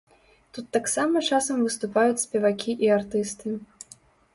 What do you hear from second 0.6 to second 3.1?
таксама часам выступаюць спевакі і